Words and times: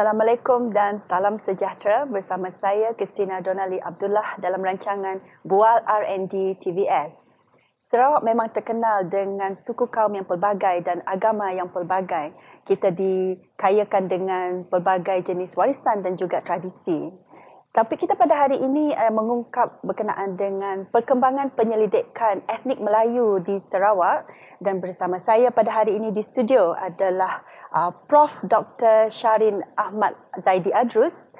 Assalamualaikum 0.00 0.72
dan 0.72 0.96
salam 1.04 1.36
sejahtera 1.44 2.08
bersama 2.08 2.48
saya 2.48 2.96
Christina 2.96 3.44
Donali 3.44 3.76
Abdullah 3.84 4.40
dalam 4.40 4.64
rancangan 4.64 5.20
Bual 5.44 5.84
R&D 5.84 6.56
TVS. 6.56 7.12
Sarawak 7.92 8.24
memang 8.24 8.48
terkenal 8.48 9.04
dengan 9.12 9.52
suku 9.52 9.92
kaum 9.92 10.16
yang 10.16 10.24
pelbagai 10.24 10.88
dan 10.88 11.04
agama 11.04 11.52
yang 11.52 11.68
pelbagai. 11.68 12.32
Kita 12.64 12.96
dikayakan 12.96 14.04
dengan 14.08 14.48
pelbagai 14.72 15.20
jenis 15.20 15.52
warisan 15.52 16.00
dan 16.00 16.16
juga 16.16 16.40
tradisi. 16.40 17.12
Tapi 17.70 18.00
kita 18.00 18.16
pada 18.16 18.34
hari 18.34 18.56
ini 18.56 18.96
uh, 18.96 19.12
mengungkap 19.12 19.84
berkenaan 19.86 20.34
dengan 20.34 20.90
perkembangan 20.90 21.52
penyelidikan 21.52 22.40
etnik 22.48 22.80
Melayu 22.80 23.38
di 23.44 23.60
Sarawak 23.60 24.26
dan 24.64 24.80
bersama 24.80 25.20
saya 25.20 25.52
pada 25.52 25.70
hari 25.70 25.94
ini 25.94 26.10
di 26.10 26.24
studio 26.24 26.72
adalah 26.72 27.44
uh, 27.74 27.90
Prof. 28.06 28.30
Dr. 28.46 29.10
Syarin 29.10 29.62
Ahmad 29.78 30.14
Zaidi 30.42 30.70
Adrus, 30.74 31.30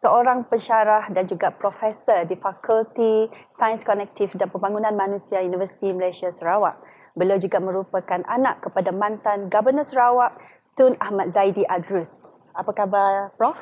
seorang 0.00 0.46
pensyarah 0.48 1.10
dan 1.12 1.28
juga 1.28 1.52
profesor 1.52 2.24
di 2.24 2.34
Fakulti 2.38 3.28
Sains 3.58 3.84
Konektif 3.84 4.32
dan 4.38 4.48
Pembangunan 4.48 4.94
Manusia 4.96 5.42
Universiti 5.42 5.92
Malaysia 5.92 6.32
Sarawak. 6.32 6.78
Beliau 7.18 7.36
juga 7.36 7.58
merupakan 7.58 8.22
anak 8.30 8.62
kepada 8.64 8.94
mantan 8.94 9.50
Governor 9.50 9.84
Sarawak, 9.84 10.38
Tun 10.78 10.94
Ahmad 11.02 11.34
Zaidi 11.34 11.66
Adrus. 11.66 12.22
Apa 12.54 12.70
khabar, 12.72 13.34
Prof? 13.34 13.58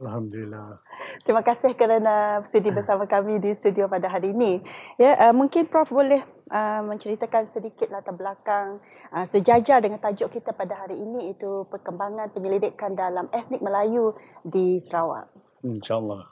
Alhamdulillah. 0.00 0.80
Terima 1.20 1.44
kasih 1.44 1.76
kerana 1.76 2.40
sudi 2.48 2.72
bersama 2.72 3.04
kami 3.04 3.36
di 3.44 3.52
studio 3.52 3.92
pada 3.92 4.08
hari 4.08 4.32
ini. 4.32 4.64
Ya, 4.96 5.20
uh, 5.20 5.34
mungkin 5.36 5.68
Prof 5.68 5.92
boleh 5.92 6.24
uh, 6.48 6.80
menceritakan 6.80 7.52
sedikit 7.52 7.92
latar 7.92 8.16
belakang 8.16 8.80
uh, 9.12 9.28
sejajar 9.28 9.84
dengan 9.84 10.00
tajuk 10.00 10.32
kita 10.32 10.56
pada 10.56 10.80
hari 10.80 10.96
ini 10.96 11.36
itu 11.36 11.68
perkembangan 11.68 12.32
penyelidikan 12.32 12.96
dalam 12.96 13.28
etnik 13.36 13.60
Melayu 13.60 14.16
di 14.48 14.80
Sarawak. 14.80 15.28
InsyaAllah. 15.60 16.24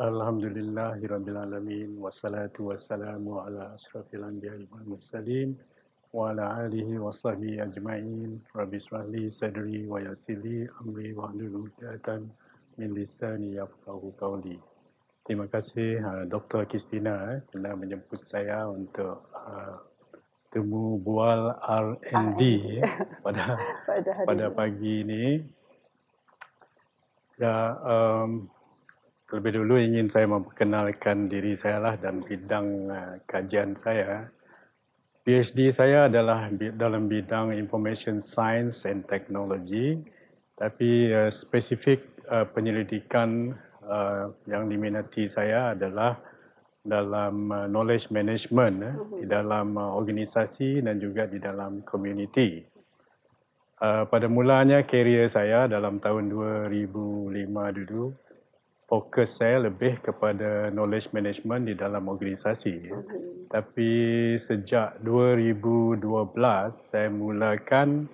Alhamdulillahirabbil 0.00 1.36
alamin 1.36 2.00
wassalatu 2.00 2.72
wassalamu 2.72 3.44
ala 3.44 3.76
asrafil 3.76 4.24
anbiya'i 4.24 4.64
wal 4.72 4.88
mursalin 4.88 5.52
wa 6.16 6.32
ala 6.32 6.64
alihi 6.64 6.96
wa 6.96 7.12
sahbihi 7.12 7.60
ajma'in. 7.60 8.40
Rabbi 8.56 8.76
israh 8.80 9.04
li 9.12 9.28
sadri 9.28 9.84
wa 9.84 10.00
yassir 10.00 10.40
li 10.40 10.64
amri 10.80 11.12
wa 11.12 11.28
hlul 11.28 11.68
'uqdatam 11.68 12.32
min 12.76 12.92
lisani 12.92 13.56
yafqahu 13.56 14.12
qawli. 14.20 14.60
Terima 15.24 15.48
kasih 15.48 15.98
uh, 15.98 16.22
Dr. 16.28 16.68
Kristina 16.70 17.34
eh, 17.34 17.42
kerana 17.50 17.74
menjemput 17.74 18.22
saya 18.28 18.68
untuk 18.70 19.26
uh, 19.34 19.74
temu 20.54 21.00
bual 21.02 21.56
R&D 21.66 22.40
eh, 22.78 22.86
pada 23.24 23.58
pada, 23.88 24.12
pada 24.22 24.46
pagi 24.52 25.02
ini. 25.02 25.24
Ya, 27.36 27.76
um, 27.84 28.48
terlebih 29.28 29.60
dulu 29.60 29.76
ingin 29.76 30.08
saya 30.08 30.24
memperkenalkan 30.30 31.28
diri 31.28 31.58
saya 31.58 31.82
lah 31.82 31.94
dan 31.98 32.22
bidang 32.22 32.68
uh, 32.86 33.14
kajian 33.26 33.74
saya. 33.74 34.30
PhD 35.26 35.74
saya 35.74 36.06
adalah 36.06 36.46
dalam 36.54 37.10
bidang 37.10 37.50
Information 37.50 38.22
Science 38.22 38.86
and 38.86 39.02
Technology, 39.10 39.98
tapi 40.54 41.10
uh, 41.10 41.34
spesifik 41.34 42.15
uh, 42.30 42.46
penyelidikan 42.50 43.54
uh, 43.86 44.30
yang 44.46 44.66
diminati 44.66 45.26
saya 45.26 45.74
adalah 45.74 46.18
dalam 46.86 47.50
uh, 47.50 47.66
knowledge 47.66 48.14
management 48.14 48.76
uh, 48.82 48.94
di 49.18 49.26
dalam 49.26 49.74
uh, 49.74 49.94
organisasi 49.98 50.86
dan 50.86 51.02
juga 51.02 51.26
di 51.26 51.42
dalam 51.42 51.82
community. 51.82 52.62
Uh, 53.76 54.08
pada 54.08 54.24
mulanya 54.30 54.86
kerjaya 54.88 55.28
saya 55.28 55.60
dalam 55.68 56.00
tahun 56.00 56.32
2005 56.32 57.76
dulu, 57.84 58.14
fokus 58.86 59.42
saya 59.42 59.68
lebih 59.68 60.00
kepada 60.00 60.70
knowledge 60.72 61.12
management 61.12 61.68
di 61.68 61.74
dalam 61.76 62.06
organisasi. 62.06 62.76
Mm-hmm. 62.88 63.50
Tapi 63.50 63.90
sejak 64.38 65.02
2012 65.02 66.02
saya 66.72 67.08
mulakan 67.10 68.08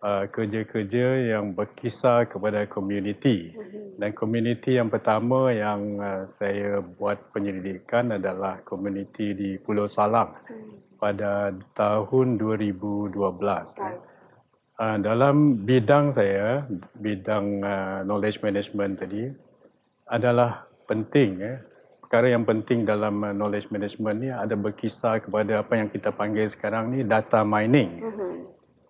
uh, 0.00 0.24
kerja-kerja 0.28 1.36
yang 1.36 1.52
berkisar 1.52 2.28
kepada 2.28 2.64
komuniti. 2.66 3.52
Mhm. 3.52 4.00
Dan 4.00 4.10
komuniti 4.16 4.80
yang 4.80 4.88
pertama 4.88 5.52
yang 5.52 6.00
uh, 6.00 6.24
saya 6.40 6.80
buat 6.80 7.32
penyelidikan 7.32 8.16
adalah 8.16 8.64
komuniti 8.64 9.36
di 9.36 9.50
Pulau 9.60 9.86
Salang 9.86 10.32
mhm. 10.48 10.96
pada 10.96 11.52
tahun 11.76 12.40
2012. 12.40 13.16
Uh, 14.80 14.96
dalam 15.04 15.60
bidang 15.68 16.08
saya, 16.08 16.64
bidang 16.96 17.60
uh, 17.60 18.00
knowledge 18.00 18.40
management 18.40 18.96
tadi, 18.96 19.28
adalah 20.08 20.64
penting. 20.88 21.30
Eh. 21.44 21.58
Perkara 22.00 22.32
yang 22.32 22.42
penting 22.42 22.88
dalam 22.88 23.22
uh, 23.22 23.30
knowledge 23.30 23.68
management 23.68 24.16
ni 24.18 24.32
ada 24.32 24.56
berkisar 24.56 25.20
kepada 25.22 25.60
apa 25.60 25.78
yang 25.78 25.92
kita 25.92 26.10
panggil 26.10 26.48
sekarang 26.48 26.96
ni 26.96 27.06
data 27.06 27.44
mining. 27.44 28.02
Mm-hmm. 28.02 28.32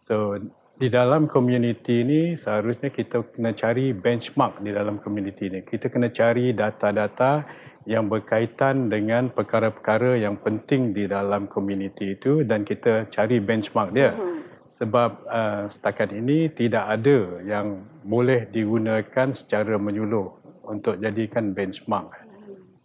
So 0.08 0.38
di 0.80 0.88
dalam 0.88 1.28
komuniti 1.28 2.00
ini 2.00 2.40
seharusnya 2.40 2.88
kita 2.88 3.20
kena 3.36 3.52
cari 3.52 3.92
benchmark 3.92 4.64
di 4.64 4.72
dalam 4.72 4.96
komuniti 4.96 5.52
ini. 5.52 5.60
Kita 5.60 5.92
kena 5.92 6.08
cari 6.08 6.56
data-data 6.56 7.44
yang 7.84 8.08
berkaitan 8.08 8.88
dengan 8.88 9.28
perkara-perkara 9.28 10.16
yang 10.16 10.40
penting 10.40 10.96
di 10.96 11.04
dalam 11.04 11.52
komuniti 11.52 12.16
itu 12.16 12.48
dan 12.48 12.64
kita 12.64 13.12
cari 13.12 13.44
benchmark 13.44 13.92
dia. 13.92 14.16
Hmm. 14.16 14.40
Sebab 14.72 15.10
uh, 15.28 15.64
setakat 15.68 16.16
ini 16.16 16.48
tidak 16.48 16.88
ada 16.88 17.44
yang 17.44 17.84
boleh 18.00 18.48
digunakan 18.48 19.28
secara 19.36 19.76
menyuluh 19.76 20.32
untuk 20.64 20.96
jadikan 20.96 21.52
benchmark. 21.52 22.30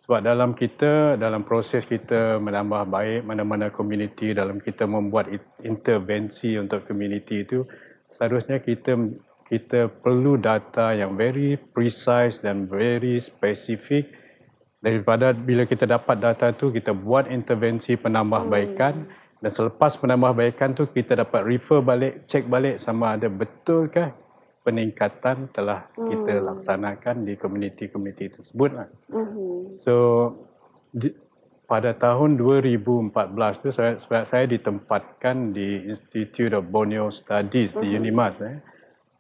Sebab 0.03 0.22
dalam 0.22 0.53
kita, 0.53 1.17
dalam 1.17 1.47
proses 1.47 1.81
kita 1.81 2.38
menambah 2.38 2.85
baik 2.91 3.22
mana-mana 3.25 3.73
komuniti, 3.73 4.38
dalam 4.38 4.61
kita 4.61 4.85
membuat 4.85 5.31
intervensi 5.66 6.53
untuk 6.61 6.85
komuniti 6.85 7.41
itu, 7.41 7.66
seharusnya 8.16 8.64
kita 8.64 8.96
kita 9.46 9.94
perlu 10.02 10.42
data 10.42 10.96
yang 10.98 11.14
very 11.14 11.53
precise 11.59 12.42
dan 12.42 12.66
very 12.66 13.22
specific 13.22 14.09
daripada 14.81 15.34
bila 15.34 15.70
kita 15.70 15.86
dapat 15.86 16.18
data 16.18 16.50
tu 16.53 16.74
kita 16.74 16.94
buat 16.94 17.30
intervensi 17.30 17.94
penambahbaikan 17.94 18.94
hmm. 19.06 19.42
dan 19.46 19.52
selepas 19.53 19.98
penambahbaikan 20.02 20.74
tu 20.74 20.90
kita 20.90 21.22
dapat 21.22 21.46
refer 21.46 21.81
balik 21.86 22.26
check 22.26 22.50
balik 22.50 22.81
sama 22.81 23.18
ada 23.18 23.30
betulkah 23.30 24.14
peningkatan 24.66 25.53
telah 25.53 25.86
hmm. 25.94 26.09
kita 26.09 26.34
laksanakan 26.42 27.16
di 27.22 27.34
komuniti-komuniti 27.38 28.34
tersebut. 28.34 28.70
Hmm. 29.14 29.78
So 29.78 29.94
di, 30.90 31.14
pada 31.66 31.98
tahun 31.98 32.38
2014 32.38 33.62
tu 33.62 33.70
saya, 33.74 33.98
saya 34.24 34.46
ditempatkan 34.46 35.52
di 35.52 35.90
Institute 35.90 36.53
of 36.53 36.70
Borneo 36.70 37.09
Studies 37.09 37.74
uh-huh. 37.74 37.81
di 37.81 37.94
mhm. 37.94 37.98
UNIMAS 38.02 38.36
eh. 38.46 38.58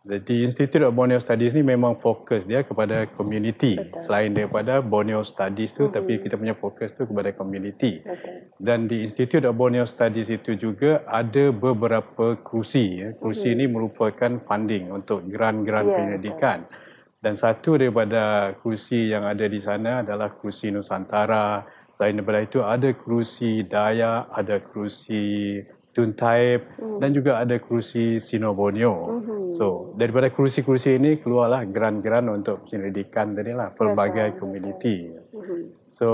Jadi 0.05 0.45
Institute 0.45 0.85
of 0.85 0.93
Borneo 0.93 1.17
Studies 1.17 1.49
ni 1.57 1.65
memang 1.65 1.97
fokus 1.97 2.45
dia 2.45 2.61
kepada 2.61 3.09
community 3.17 3.73
Betul. 3.73 4.05
selain 4.05 4.37
daripada 4.37 4.77
Borneo 4.77 5.25
Studies 5.25 5.73
tu 5.73 5.89
uh-huh. 5.89 5.97
tapi 5.97 6.21
kita 6.21 6.37
punya 6.37 6.53
fokus 6.53 6.93
tu 6.93 7.09
kepada 7.09 7.33
community. 7.33 8.05
Betul. 8.05 8.53
Dan 8.61 8.85
di 8.85 9.01
Institute 9.01 9.41
of 9.49 9.57
Borneo 9.57 9.89
Studies 9.89 10.29
itu 10.29 10.53
juga 10.53 11.01
ada 11.09 11.49
beberapa 11.49 12.37
kursi. 12.37 13.01
Eh. 13.01 13.17
Kursi 13.17 13.49
uh-huh. 13.49 13.57
ini 13.57 13.65
merupakan 13.65 14.31
funding 14.45 14.93
untuk 14.93 15.25
grant-grant 15.25 15.89
yeah, 15.89 15.97
penyelidikan. 15.97 16.69
Dan 17.17 17.33
satu 17.33 17.73
daripada 17.73 18.53
kursi 18.61 19.09
yang 19.09 19.25
ada 19.25 19.49
di 19.49 19.57
sana 19.57 20.05
adalah 20.05 20.37
kursi 20.37 20.69
Nusantara, 20.69 21.65
Selain 21.95 22.19
daripada 22.19 22.43
itu 22.43 22.59
ada 22.59 22.89
kerusi 22.91 23.63
Dayak, 23.63 24.27
ada 24.35 24.59
kerusi 24.59 25.63
Tuntaib 25.95 26.75
hmm. 26.75 26.99
dan 26.99 27.09
juga 27.15 27.39
ada 27.39 27.55
kerusi 27.55 28.19
Sino 28.19 28.51
Borneo. 28.51 28.95
Hmm. 29.15 29.55
So 29.55 29.95
daripada 29.95 30.27
kerusi-kerusi 30.27 30.99
ini 30.99 31.23
keluarlah 31.23 31.63
geran-geran 31.63 32.27
untuk 32.27 32.67
penyelidikan 32.67 33.31
tadi 33.31 33.55
lah 33.55 33.71
pelbagai 33.71 34.35
komuniti. 34.35 35.07
Hmm. 35.31 35.71
So 35.95 36.09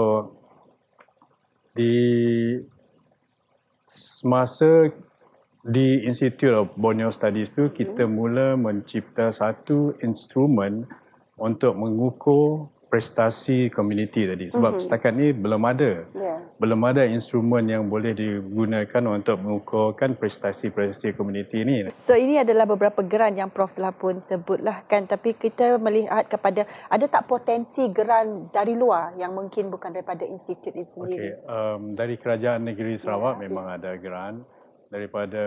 di 1.74 1.98
semasa 3.90 4.94
di 5.66 6.06
Institute 6.06 6.54
of 6.54 6.78
Borneo 6.78 7.10
Studies 7.10 7.50
tu 7.50 7.74
kita 7.74 8.06
hmm. 8.06 8.14
mula 8.14 8.48
mencipta 8.54 9.34
satu 9.34 9.98
instrumen 10.06 10.86
untuk 11.42 11.74
mengukur 11.74 12.70
prestasi 12.92 13.72
komuniti 13.72 14.28
tadi 14.28 14.52
sebab 14.52 14.76
mm-hmm. 14.76 14.84
setakat 14.84 15.16
ni 15.16 15.32
belum 15.32 15.64
ada 15.64 16.04
yeah. 16.12 16.44
belum 16.60 16.84
ada 16.84 17.08
instrumen 17.08 17.72
yang 17.72 17.88
boleh 17.88 18.12
digunakan 18.12 19.04
untuk 19.08 19.40
mengukurkan 19.40 20.20
prestasi-prestasi 20.20 21.16
komuniti 21.16 21.64
ini 21.64 21.88
so 22.04 22.12
ini 22.12 22.44
adalah 22.44 22.68
beberapa 22.68 23.00
geran 23.00 23.40
yang 23.40 23.48
prof 23.48 23.72
telah 23.72 23.96
pun 23.96 24.20
sebutlah 24.20 24.84
kan 24.92 25.08
tapi 25.08 25.40
kita 25.40 25.80
melihat 25.80 26.28
kepada 26.28 26.68
ada 26.92 27.06
tak 27.08 27.32
potensi 27.32 27.88
geran 27.96 28.52
dari 28.52 28.76
luar 28.76 29.16
yang 29.16 29.32
mungkin 29.32 29.72
bukan 29.72 29.96
daripada 29.96 30.28
institut 30.28 30.76
ini 30.76 30.84
sendiri 30.84 31.30
okay. 31.40 31.48
um, 31.48 31.96
dari 31.96 32.20
kerajaan 32.20 32.68
negeri 32.68 33.00
Sarawak 33.00 33.40
yeah. 33.40 33.44
memang 33.48 33.66
ada 33.72 33.96
geran 33.96 34.44
daripada 34.92 35.44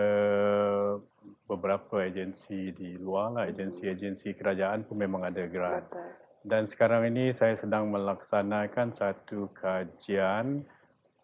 beberapa 1.45 2.01
agensi 2.01 2.73
di 2.73 2.97
luar 2.97 3.37
lah, 3.37 3.45
agensi-agensi 3.45 4.33
kerajaan 4.33 4.89
pun 4.89 4.97
memang 4.97 5.29
ada 5.29 5.45
grant. 5.45 5.85
Betul. 5.85 6.24
Dan 6.45 6.69
sekarang 6.69 7.09
ini 7.09 7.33
saya 7.33 7.57
sedang 7.57 7.89
melaksanakan 7.89 8.93
satu 8.93 9.49
kajian 9.57 10.61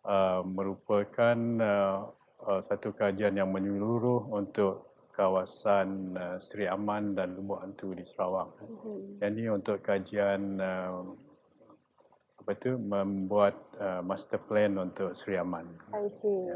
uh, 0.01 0.41
merupakan 0.41 1.37
uh, 1.61 2.09
uh, 2.41 2.61
satu 2.65 2.89
kajian 2.97 3.37
yang 3.37 3.53
menyeluruh 3.53 4.33
untuk 4.33 4.89
kawasan 5.13 6.17
uh, 6.17 6.41
Seri 6.41 6.65
Aman 6.65 7.13
dan 7.13 7.37
Lubuk 7.37 7.61
Hantu 7.61 7.93
di 7.93 8.01
Sarawak. 8.01 8.49
Mhm. 8.65 9.21
Jadi 9.21 9.43
untuk 9.53 9.77
kajian 9.85 10.57
uh, 10.57 11.05
apa 12.41 12.51
tu 12.57 12.73
membuat 12.81 13.53
uh, 13.77 14.01
master 14.01 14.41
plan 14.41 14.73
untuk 14.81 15.13
Seri 15.13 15.37
Aman. 15.37 15.69
I 15.93 16.09
see. 16.09 16.49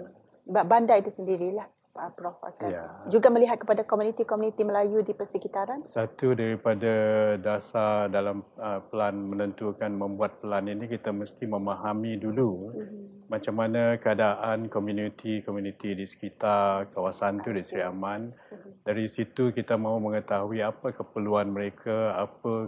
Ba- 0.50 0.66
Bandar 0.66 1.06
itu 1.06 1.14
sendirilah 1.14 1.70
Pak 1.96 2.20
Prof 2.20 2.36
akan 2.44 2.68
Ya. 2.68 2.84
juga 3.08 3.32
melihat 3.32 3.56
kepada 3.56 3.88
komuniti-komuniti 3.88 4.68
Melayu 4.68 5.00
di 5.00 5.16
persekitaran. 5.16 5.80
Satu 5.96 6.36
daripada 6.36 6.92
dasar 7.40 8.12
dalam 8.12 8.44
uh, 8.60 8.84
plan 8.92 9.16
menentukan 9.16 9.96
membuat 9.96 10.44
plan 10.44 10.68
ini 10.68 10.92
kita 10.92 11.16
mesti 11.16 11.48
memahami 11.48 12.20
dulu 12.20 12.76
Mhm. 12.76 13.32
macam 13.32 13.56
mana 13.56 13.96
keadaan 13.96 14.68
komuniti-komuniti 14.68 15.96
di 15.96 16.04
sekitar 16.04 16.92
kawasan 16.92 17.40
tu 17.40 17.56
di 17.56 17.64
Seri 17.64 17.88
Aman. 17.88 18.36
Mhm. 18.36 18.84
Dari 18.84 19.08
situ 19.08 19.56
kita 19.56 19.80
mahu 19.80 20.12
mengetahui 20.12 20.60
apa 20.60 20.92
keperluan 20.92 21.48
mereka, 21.48 22.12
apa 22.20 22.68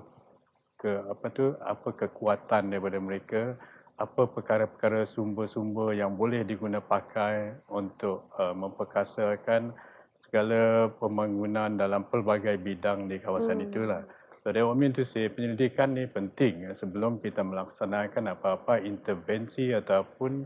ke 0.79 1.03
apa 1.03 1.25
tu, 1.35 1.51
apa 1.59 1.89
kekuatan 1.91 2.71
daripada 2.71 2.95
mereka, 3.01 3.59
apa 3.97 4.29
perkara-perkara 4.29 5.09
sumber-sumber 5.09 5.97
yang 5.97 6.13
boleh 6.13 6.45
diguna 6.45 6.77
pakai 6.77 7.65
untuk 7.73 8.29
uh, 8.37 8.53
memperkasakan 8.53 9.73
segala 10.21 10.93
pembangunan 11.01 11.73
dalam 11.73 12.05
pelbagai 12.05 12.61
bidang 12.61 13.09
di 13.09 13.17
kawasan 13.17 13.61
Hmm. 13.61 13.67
itulah. 13.69 14.01
So 14.45 14.53
that 14.53 14.63
what 14.63 14.77
mean 14.77 14.93
to 14.95 15.03
say 15.03 15.27
penyelidikan 15.27 15.97
ni 15.97 16.05
penting 16.07 16.71
eh, 16.71 16.75
sebelum 16.77 17.19
kita 17.19 17.41
melaksanakan 17.41 18.37
apa-apa 18.37 18.79
intervensi 18.85 19.73
ataupun 19.73 20.45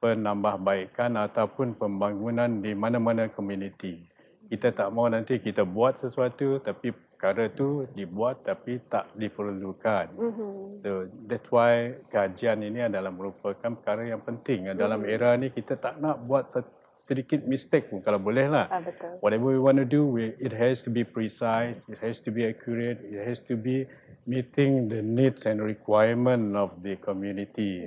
penambahbaikan 0.00 1.18
ataupun 1.18 1.74
pembangunan 1.74 2.62
di 2.62 2.72
mana-mana 2.72 3.28
komuniti. 3.28 4.15
Kita 4.46 4.70
tak 4.70 4.88
mahu 4.94 5.10
nanti 5.10 5.42
kita 5.42 5.66
buat 5.66 5.98
sesuatu 5.98 6.62
tapi 6.62 6.94
perkara 6.94 7.48
tu 7.48 7.88
dibuat 7.96 8.44
tapi 8.44 8.78
tak 8.92 9.08
diperlukan. 9.16 10.12
Mhm. 10.12 10.84
So 10.84 11.08
that's 11.24 11.48
why 11.48 11.96
kajian 12.12 12.60
ini 12.60 12.86
adalah 12.86 13.08
merupakan 13.08 13.72
perkara 13.72 14.04
yang 14.06 14.22
penting. 14.22 14.68
Dalam 14.76 15.02
era 15.08 15.32
ni 15.34 15.48
kita 15.48 15.80
tak 15.80 15.96
nak 15.98 16.20
buat 16.28 16.52
se- 16.52 16.76
sedikit 17.08 17.40
mistake 17.48 17.88
pun 17.88 18.04
kalau 18.04 18.20
boleh 18.20 18.46
lah. 18.48 18.68
Ah, 18.68 18.84
betul. 18.84 19.16
Whatever 19.24 19.48
we 19.52 19.60
want 19.60 19.80
to 19.80 19.88
do, 19.88 20.04
we, 20.04 20.36
it 20.36 20.52
has 20.52 20.84
to 20.84 20.90
be 20.92 21.04
precise, 21.04 21.88
it 21.88 22.00
has 22.04 22.20
to 22.20 22.28
be 22.28 22.44
accurate, 22.44 23.00
it 23.04 23.20
has 23.24 23.40
to 23.48 23.56
be 23.56 23.88
meeting 24.26 24.88
the 24.92 25.00
needs 25.00 25.46
and 25.46 25.62
requirement 25.62 26.52
of 26.58 26.74
the 26.82 26.98
community. 27.00 27.86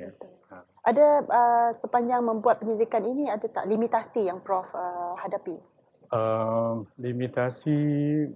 Ha. 0.50 0.64
Ada 0.88 1.08
uh, 1.28 1.70
sepanjang 1.78 2.24
membuat 2.24 2.64
penyelidikan 2.64 3.04
ini 3.06 3.28
ada 3.28 3.46
tak 3.46 3.68
limitasi 3.68 4.26
yang 4.26 4.40
Prof 4.42 4.66
uh, 4.74 5.14
hadapi? 5.20 5.60
Uh, 6.10 6.82
limitasi 6.98 7.78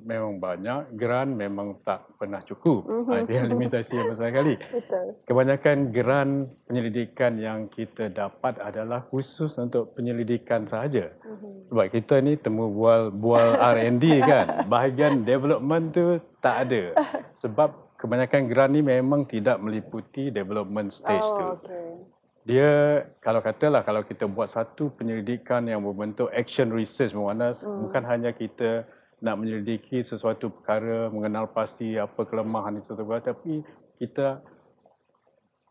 memang 0.05 0.37
banyak, 0.37 0.93
grant 0.93 1.33
memang 1.33 1.81
tak 1.81 2.05
pernah 2.21 2.37
cukup. 2.45 2.85
Mhm. 2.85 3.05
Ha, 3.09 3.13
itu 3.25 3.31
yang 3.33 3.47
limitasi 3.49 3.93
yang 3.97 4.13
besar 4.13 4.29
sekali. 4.29 4.55
Betul. 4.77 5.05
Kebanyakan 5.25 5.77
grant 5.89 6.53
penyelidikan 6.69 7.33
yang 7.41 7.65
kita 7.73 8.13
dapat 8.13 8.61
adalah 8.61 9.01
khusus 9.09 9.57
untuk 9.57 9.97
penyelidikan 9.97 10.69
sahaja. 10.69 11.09
Mhm. 11.25 11.73
Sebab 11.73 11.85
kita 11.89 12.21
ni 12.21 12.37
temu 12.37 12.69
bual 12.69 13.09
bual 13.09 13.57
R&D 13.73 14.21
kan. 14.21 14.69
Bahagian 14.69 15.25
development 15.25 15.97
tu 15.97 16.21
tak 16.45 16.69
ada. 16.69 16.93
Sebab 17.41 17.97
kebanyakan 17.97 18.51
grant 18.51 18.75
ni 18.75 18.85
memang 18.85 19.25
tidak 19.25 19.57
meliputi 19.57 20.29
development 20.29 20.91
stage 20.91 21.23
tu. 21.23 21.41
Oh, 21.41 21.57
okay. 21.57 21.92
Dia 22.43 22.71
kalau 23.23 23.39
katalah 23.39 23.87
kalau 23.87 24.03
kita 24.03 24.27
buat 24.27 24.51
satu 24.51 24.91
penyelidikan 24.91 25.63
yang 25.63 25.79
berbentuk 25.79 26.27
action 26.29 26.75
research 26.75 27.15
bermakna 27.15 27.55
Hmm. 27.55 27.87
bukan 27.87 28.03
hanya 28.03 28.35
kita 28.35 28.83
nak 29.23 29.39
menyelidiki 29.39 30.03
sesuatu 30.03 30.51
perkara, 30.51 31.07
mengenal 31.07 31.47
pasti 31.47 31.95
apa 31.95 32.27
kelemahan 32.27 32.75
itu 32.75 32.91
tapi 32.91 33.63
kita 33.95 34.43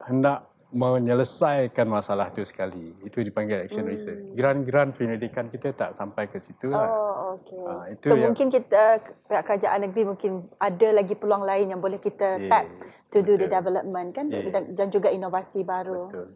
hendak 0.00 0.48
menyelesaikan 0.72 1.84
masalah 1.84 2.32
itu 2.32 2.48
sekali. 2.48 2.96
Itu 3.04 3.20
dipanggil 3.20 3.68
action 3.68 3.84
Hmm. 3.84 3.92
research. 3.92 4.24
Grant-grant 4.32 4.96
penyelidikan 4.96 5.52
kita 5.52 5.76
tak 5.76 5.92
sampai 5.92 6.32
ke 6.32 6.40
situ 6.40 6.72
lah. 6.72 6.88
Oh, 6.88 7.36
okay. 7.36 7.60
Ah, 7.62 7.84
itu 7.92 8.08
so 8.08 8.16
yang- 8.16 8.32
mungkin 8.32 8.48
kita 8.48 8.82
pihak 9.28 9.44
kerajaan 9.44 9.84
negeri 9.84 10.08
mungkin 10.08 10.30
ada 10.56 10.88
lagi 10.90 11.12
peluang 11.12 11.44
lain 11.44 11.76
yang 11.76 11.80
boleh 11.84 12.00
kita 12.00 12.40
Yes, 12.40 12.48
tap 12.48 12.64
to 13.12 13.20
do 13.20 13.36
the 13.36 13.44
development 13.46 14.16
kan 14.16 14.32
Yes. 14.32 14.48
dan, 14.48 14.72
dan 14.72 14.88
juga 14.88 15.12
inovasi 15.12 15.60
baru. 15.60 16.08
Betul. 16.08 16.28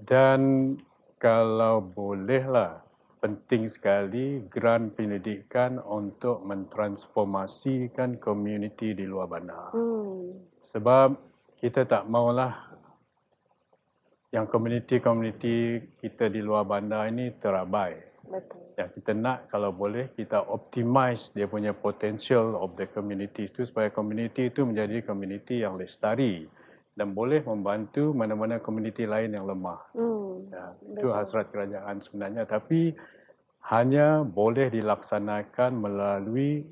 Dan 0.00 0.74
kalau 1.20 1.84
bolehlah 1.84 2.80
penting 3.20 3.68
sekali 3.68 4.40
grant 4.48 4.96
penyelidikan 4.96 5.76
untuk 5.76 6.40
mentransformasikan 6.48 8.16
komuniti 8.16 8.96
di 8.96 9.04
luar 9.04 9.28
bandar. 9.28 9.76
Hmm. 9.76 10.40
Sebab 10.64 11.08
kita 11.60 11.84
tak 11.84 12.08
maulah 12.08 12.72
yang 14.32 14.48
komuniti-komuniti 14.48 15.84
kita 16.00 16.32
di 16.32 16.40
luar 16.40 16.64
bandar 16.64 17.12
ini 17.12 17.34
terabai. 17.36 17.92
Betul. 18.24 18.62
Yang 18.78 18.90
kita 19.02 19.12
nak 19.12 19.38
kalau 19.52 19.74
boleh 19.74 20.14
kita 20.14 20.40
optimize 20.46 21.34
dia 21.34 21.50
punya 21.50 21.74
potential 21.74 22.56
of 22.56 22.78
the 22.78 22.86
community 22.88 23.50
itu 23.50 23.66
supaya 23.66 23.90
community 23.92 24.48
itu 24.48 24.64
menjadi 24.64 25.02
community 25.04 25.66
yang 25.66 25.76
lestari 25.76 26.46
dan 26.98 27.14
boleh 27.14 27.40
membantu 27.46 28.12
mana-mana 28.12 28.58
komuniti 28.58 29.06
lain 29.06 29.32
yang 29.32 29.46
lemah. 29.46 29.80
Hmm. 29.94 30.50
Ya, 30.50 30.64
itu 30.82 31.06
Betul. 31.06 31.16
hasrat 31.16 31.46
kerajaan 31.54 31.96
sebenarnya 32.02 32.44
tapi 32.44 32.92
hanya 33.70 34.26
boleh 34.26 34.72
dilaksanakan 34.72 35.78
melalui 35.78 36.66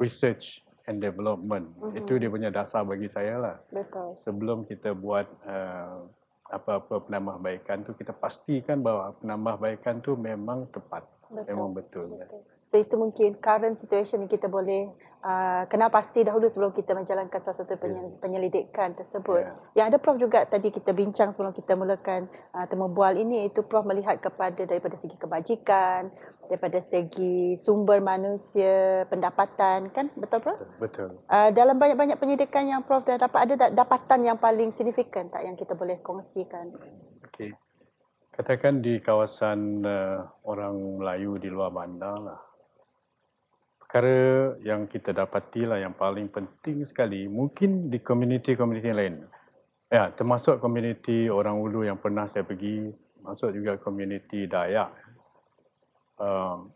research 0.00 0.64
and 0.88 1.04
development. 1.04 1.68
Mhm. 1.78 2.00
Itu 2.00 2.16
dia 2.16 2.32
punya 2.32 2.48
dasar 2.48 2.82
bagi 2.82 3.12
saya 3.12 3.36
lah. 3.36 3.56
Betul. 3.68 4.16
Sebelum 4.24 4.64
kita 4.64 4.96
buat 4.96 5.28
uh, 5.44 6.08
apa-apa 6.48 7.04
penambahbaikan 7.04 7.84
tu 7.84 7.92
kita 7.92 8.16
pastikan 8.16 8.80
bahawa 8.80 9.12
penambahbaikan 9.20 10.00
tu 10.00 10.16
memang 10.16 10.64
tepat. 10.72 11.04
Betul. 11.28 11.44
Memang 11.44 11.70
betul. 11.76 12.08
Betul. 12.16 12.40
So 12.68 12.76
itu 12.76 13.00
mungkin 13.00 13.40
current 13.40 13.80
situation 13.80 14.20
yang 14.20 14.28
kita 14.28 14.44
boleh 14.44 14.92
uh, 15.24 15.64
kenal 15.72 15.88
pasti 15.88 16.20
dahulu 16.20 16.52
sebelum 16.52 16.76
kita 16.76 16.92
menjalankan 16.92 17.40
sesuatu 17.40 17.80
penye- 17.80 18.12
penyelidikan 18.20 18.92
tersebut. 18.92 19.40
Ya. 19.40 19.56
Yang 19.72 19.86
ada 19.88 19.98
Prof 20.04 20.16
juga 20.20 20.44
tadi 20.44 20.68
kita 20.68 20.92
bincang 20.92 21.32
sebelum 21.32 21.56
kita 21.56 21.72
mulakan 21.74 22.28
uh, 22.52 22.68
temu 22.68 22.92
bual 22.92 23.16
ini 23.16 23.48
itu 23.48 23.64
Prof 23.64 23.88
melihat 23.88 24.20
kepada 24.20 24.68
daripada 24.68 25.00
segi 25.00 25.16
kebajikan, 25.16 26.12
daripada 26.44 26.78
segi 26.84 27.56
sumber 27.56 28.04
manusia, 28.04 29.08
pendapatan 29.08 29.88
kan 29.88 30.12
betul 30.20 30.44
Prof? 30.44 30.60
Betul. 30.76 31.24
Uh, 31.24 31.48
dalam 31.56 31.80
banyak-banyak 31.80 32.20
penyelidikan 32.20 32.68
yang 32.68 32.84
Prof 32.84 33.00
dah 33.08 33.16
dapat 33.16 33.48
ada 33.48 33.72
dapatan 33.72 34.28
yang 34.28 34.36
paling 34.36 34.76
signifikan 34.76 35.32
tak 35.32 35.40
yang 35.40 35.56
kita 35.56 35.72
boleh 35.72 35.96
kongsikan? 36.04 36.68
Okey. 37.32 37.56
Katakan 38.36 38.84
di 38.84 39.02
kawasan 39.02 39.82
uh, 39.82 40.22
orang 40.46 41.00
Melayu 41.00 41.42
di 41.42 41.50
luar 41.50 41.74
bandar 41.74 42.16
lah. 42.22 42.47
Perkara 43.88 44.52
yang 44.60 44.84
kita 44.84 45.16
dapati 45.16 45.64
lah 45.64 45.80
yang 45.80 45.96
paling 45.96 46.28
penting 46.28 46.84
sekali 46.84 47.24
mungkin 47.24 47.88
di 47.88 47.96
komuniti-komuniti 47.96 48.92
lain. 48.92 49.24
Ya, 49.88 50.12
termasuk 50.12 50.60
komuniti 50.60 51.32
orang 51.32 51.56
Ulu 51.56 51.88
yang 51.88 51.96
pernah 51.96 52.28
saya 52.28 52.44
pergi, 52.44 52.92
masuk 53.24 53.48
juga 53.56 53.80
komuniti 53.80 54.44
Dayak. 54.44 54.92
Uh, 56.20 56.68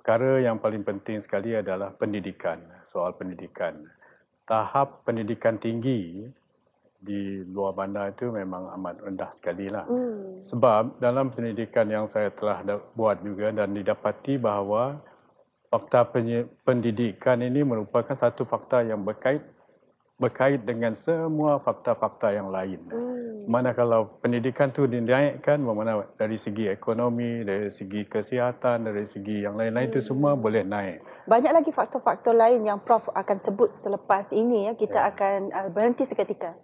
perkara 0.00 0.40
yang 0.40 0.56
paling 0.56 0.80
penting 0.80 1.20
sekali 1.20 1.52
adalah 1.52 1.92
pendidikan, 1.92 2.64
soal 2.88 3.12
pendidikan. 3.12 3.84
Tahap 4.48 5.04
pendidikan 5.04 5.60
tinggi 5.60 6.24
di 6.96 7.44
luar 7.52 7.76
bandar 7.76 8.16
itu 8.16 8.32
memang 8.32 8.72
amat 8.80 9.04
rendah 9.04 9.28
sekali 9.36 9.68
lah. 9.68 9.84
Hmm. 9.84 10.40
Sebab 10.40 11.04
dalam 11.04 11.28
pendidikan 11.28 11.84
yang 11.92 12.08
saya 12.08 12.32
telah 12.32 12.64
buat 12.96 13.20
juga 13.20 13.52
dan 13.52 13.76
didapati 13.76 14.40
bahawa 14.40 15.04
fakta 15.76 16.08
pendidikan 16.64 17.44
ini 17.44 17.60
merupakan 17.60 18.16
satu 18.16 18.48
fakta 18.48 18.80
yang 18.80 19.04
berkait 19.04 19.44
berkait 20.16 20.64
dengan 20.64 20.96
semua 20.96 21.60
fakta-fakta 21.60 22.32
yang 22.32 22.48
lain. 22.48 22.80
Hmm. 22.88 23.44
Mana 23.44 23.76
kalau 23.76 24.16
pendidikan 24.24 24.72
tu 24.72 24.88
dinaikkan, 24.88 25.60
mana 25.60 26.08
dari 26.16 26.40
segi 26.40 26.72
ekonomi, 26.72 27.44
dari 27.44 27.68
segi 27.68 28.08
kesihatan, 28.08 28.88
dari 28.88 29.04
segi 29.04 29.44
yang 29.44 29.60
lain-lain 29.60 29.92
itu 29.92 30.00
semua 30.00 30.32
boleh 30.32 30.64
naik. 30.64 31.04
Banyak 31.28 31.52
lagi 31.52 31.68
faktor-faktor 31.68 32.32
lain 32.32 32.64
yang 32.64 32.80
Prof 32.80 33.12
akan 33.12 33.36
sebut 33.36 33.76
selepas 33.76 34.32
ini 34.32 34.66
ya. 34.66 34.72
Kita 34.72 34.98
Ya. 35.04 35.12
akan 35.12 35.38
uh, 35.52 35.68
berhenti 35.68 36.08
seketika. 36.08 36.56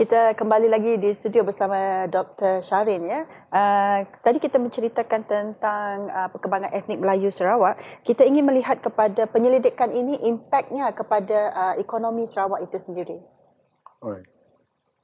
Kita 0.00 0.32
kembali 0.32 0.72
lagi 0.72 0.96
di 0.96 1.12
studio 1.12 1.44
bersama 1.44 2.08
Dr. 2.08 2.64
Syarin 2.64 3.04
ya. 3.04 3.20
Uh, 3.52 4.08
tadi 4.24 4.40
kita 4.40 4.56
menceritakan 4.56 5.20
tentang 5.28 6.08
uh, 6.08 6.28
perkembangan 6.32 6.72
etnik 6.72 6.96
Melayu 6.96 7.28
Sarawak. 7.28 7.76
Kita 8.00 8.24
ingin 8.24 8.48
melihat 8.48 8.80
kepada 8.80 9.28
penyelidikan 9.28 9.92
ini 9.92 10.16
impaknya 10.24 10.96
kepada 10.96 11.38
uh, 11.52 11.74
ekonomi 11.76 12.24
Sarawak 12.24 12.64
itu 12.64 12.80
sendiri. 12.80 13.18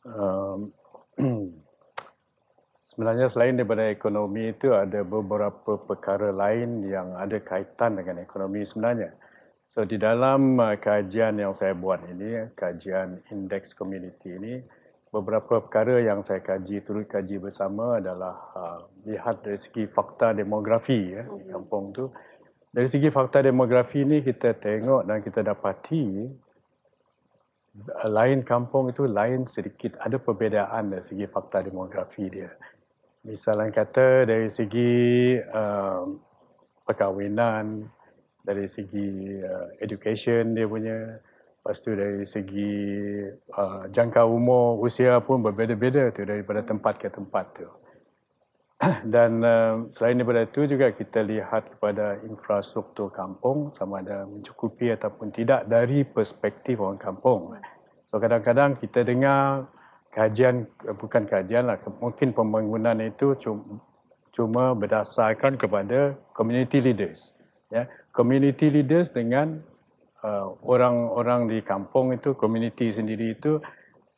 Um, 0.08 0.72
sebenarnya 2.92 3.28
selain 3.28 3.60
daripada 3.60 3.92
ekonomi 3.92 4.56
itu 4.56 4.72
ada 4.72 5.04
beberapa 5.04 5.76
perkara 5.84 6.32
lain 6.32 6.88
yang 6.88 7.12
ada 7.12 7.36
kaitan 7.44 8.00
dengan 8.00 8.24
ekonomi 8.24 8.64
sebenarnya. 8.64 9.12
So 9.68 9.84
di 9.84 10.00
dalam 10.00 10.56
uh, 10.56 10.80
kajian 10.80 11.36
yang 11.36 11.52
saya 11.52 11.76
buat 11.76 12.00
ini, 12.08 12.56
kajian 12.56 13.20
indeks 13.28 13.76
community 13.76 14.32
ini, 14.32 14.77
beberapa 15.08 15.64
perkara 15.64 16.04
yang 16.04 16.20
saya 16.20 16.44
kaji 16.44 16.84
turut 16.84 17.08
kaji 17.08 17.40
bersama 17.40 17.96
adalah 17.96 18.34
uh, 18.52 18.78
lihat 19.08 19.40
dari 19.40 19.56
segi 19.56 19.88
fakta 19.88 20.36
demografi 20.36 21.16
ya 21.16 21.24
di 21.24 21.48
mhm. 21.48 21.52
kampung 21.52 21.84
tu. 21.96 22.12
Dari 22.68 22.84
segi 22.84 23.08
fakta 23.08 23.40
demografi 23.40 24.04
ni 24.04 24.20
kita 24.20 24.52
tengok 24.60 25.08
dan 25.08 25.18
kita 25.24 25.40
dapati 25.40 26.04
uh, 27.88 28.08
lain 28.12 28.44
kampung 28.44 28.92
itu 28.92 29.08
lain 29.08 29.48
sedikit. 29.48 29.96
Ada 29.96 30.20
perbezaan 30.20 30.92
dari 30.92 31.04
segi 31.04 31.24
fakta 31.24 31.64
demografi 31.64 32.28
dia. 32.28 32.52
Misalnya 33.24 33.72
kata 33.72 34.28
dari 34.28 34.48
segi 34.52 35.36
uh, 35.40 36.04
perkahwinan 36.84 37.84
dari 38.44 38.68
segi 38.68 39.40
uh, 39.40 39.72
education 39.80 40.52
dia 40.52 40.68
punya 40.68 41.20
Lepas 41.68 41.84
tu 41.84 41.92
dari 41.92 42.24
segi 42.24 42.72
uh, 43.52 43.84
jangka 43.92 44.24
umur 44.24 44.80
usia 44.80 45.20
pun 45.20 45.44
berbeza-beza 45.44 46.08
tu 46.16 46.24
daripada 46.24 46.64
tempat 46.64 46.96
ke 46.96 47.12
tempat 47.12 47.44
tu. 47.60 47.68
Dan 49.12 49.44
uh, 49.44 49.84
selain 49.92 50.16
daripada 50.16 50.48
itu 50.48 50.64
juga 50.64 50.96
kita 50.96 51.20
lihat 51.28 51.76
kepada 51.76 52.24
infrastruktur 52.24 53.12
kampung 53.12 53.76
sama 53.76 54.00
ada 54.00 54.24
mencukupi 54.24 54.96
ataupun 54.96 55.28
tidak 55.28 55.68
dari 55.68 56.08
perspektif 56.08 56.80
orang 56.80 56.96
kampung. 56.96 57.60
So 58.08 58.16
kadang-kadang 58.16 58.80
kita 58.80 59.04
dengar 59.04 59.68
kajian 60.16 60.64
bukan 60.96 61.28
kajian 61.28 61.68
lah 61.68 61.76
mungkin 62.00 62.32
pembangunan 62.32 62.96
itu 63.04 63.36
cuma, 63.44 63.76
cuma 64.32 64.64
berdasarkan 64.72 65.60
kepada 65.60 66.16
community 66.32 66.80
leaders 66.80 67.36
ya 67.68 67.84
community 68.16 68.72
leaders 68.72 69.12
dengan 69.12 69.60
orang-orang 70.64 71.50
di 71.50 71.58
kampung 71.62 72.14
itu, 72.14 72.34
komuniti 72.34 72.90
sendiri 72.90 73.38
itu, 73.38 73.62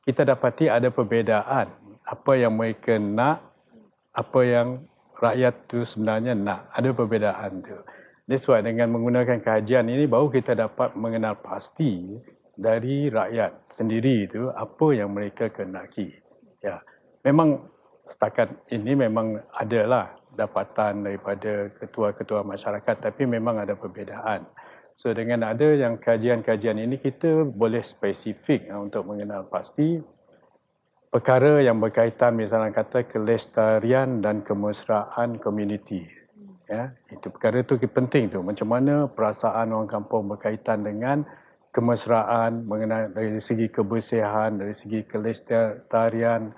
kita 0.04 0.24
dapati 0.24 0.70
ada 0.70 0.88
perbezaan. 0.88 1.68
Apa 2.04 2.32
yang 2.40 2.56
mereka 2.56 2.96
nak, 2.96 3.44
apa 4.16 4.40
yang 4.42 4.68
rakyat 5.20 5.68
itu 5.68 5.84
sebenarnya 5.84 6.32
nak. 6.32 6.72
Ada 6.72 6.90
perbezaan 6.96 7.60
itu. 7.60 7.78
That's 8.30 8.46
why 8.46 8.62
dengan 8.62 8.94
menggunakan 8.94 9.42
kajian 9.42 9.90
ini, 9.90 10.06
baru 10.06 10.30
kita 10.30 10.54
dapat 10.54 10.94
mengenal 10.94 11.38
pasti 11.42 12.18
dari 12.54 13.10
rakyat 13.10 13.74
sendiri 13.74 14.30
itu, 14.30 14.48
apa 14.50 14.86
yang 14.94 15.12
mereka 15.12 15.50
kenaki. 15.50 16.14
Ya, 16.60 16.80
Memang 17.20 17.68
setakat 18.08 18.48
ini 18.72 18.96
memang 18.96 19.36
adalah 19.52 20.16
dapatan 20.32 21.04
daripada 21.04 21.68
ketua-ketua 21.76 22.40
masyarakat, 22.48 22.96
tapi 22.96 23.28
memang 23.28 23.60
ada 23.60 23.76
perbezaan. 23.76 24.48
So 25.00 25.16
dengan 25.16 25.48
ada 25.48 25.64
yang 25.64 25.96
kajian-kajian 25.96 26.76
ini 26.76 27.00
kita 27.00 27.48
boleh 27.48 27.80
spesifik 27.80 28.68
uh, 28.68 28.84
untuk 28.84 29.08
mengenal 29.08 29.48
pasti 29.48 29.96
perkara 31.08 31.64
yang 31.64 31.80
berkaitan 31.80 32.36
misalnya 32.36 32.68
kata 32.68 33.08
kelestarian 33.08 34.20
dan 34.20 34.44
kemesraan 34.44 35.40
komuniti. 35.40 36.04
Ya, 36.68 36.92
itu 37.08 37.32
perkara 37.32 37.64
itu 37.64 37.80
penting 37.80 38.28
tu. 38.28 38.44
Macam 38.44 38.68
mana 38.68 39.08
perasaan 39.08 39.72
orang 39.72 39.88
kampung 39.88 40.28
berkaitan 40.36 40.84
dengan 40.84 41.24
kemesraan 41.72 42.68
mengenai 42.68 43.08
dari 43.08 43.40
segi 43.40 43.72
kebersihan, 43.72 44.60
dari 44.60 44.76
segi 44.76 45.00
kelestarian, 45.08 46.52